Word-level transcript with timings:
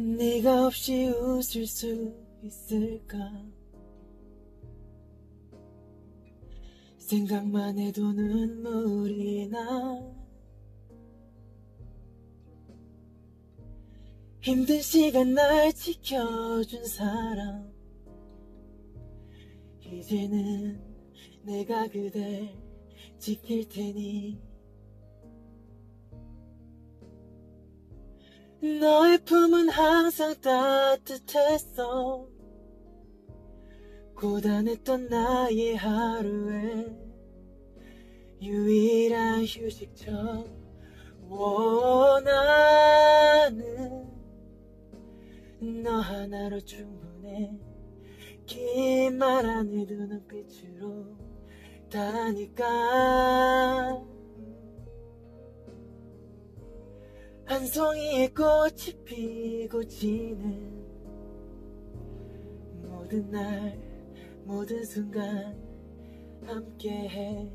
네가 0.00 0.66
없이 0.66 1.08
웃을 1.08 1.66
수 1.66 2.14
있을까? 2.42 3.18
생각만 6.96 7.78
해도 7.78 8.10
눈물이 8.10 9.48
나. 9.48 9.58
힘든 14.40 14.80
시간 14.80 15.34
날 15.34 15.70
지켜준 15.70 16.86
사람. 16.86 17.70
이제는 19.84 20.80
내가 21.42 21.86
그댈 21.88 22.48
지킬 23.18 23.68
테니 23.68 24.49
너의 28.62 29.24
품은 29.24 29.70
항상 29.70 30.34
따뜻했어. 30.42 32.26
고단했던 34.14 35.08
나의 35.08 35.76
하루에 35.76 36.94
유일한 38.42 39.44
휴식처 39.44 40.44
원하는 41.26 42.40
너 45.82 46.00
하나로 46.00 46.60
충분해. 46.60 47.58
긴 48.44 49.16
말안 49.16 49.72
해도 49.78 49.94
눈빛으로 49.94 51.16
다니까 51.90 52.64
한 57.60 57.66
송이의 57.66 58.32
꽃이 58.32 59.04
피고 59.04 59.84
지는 59.84 60.82
모든 62.88 63.30
날 63.30 63.78
모든 64.46 64.82
순간 64.82 65.54
함께해 66.46 67.52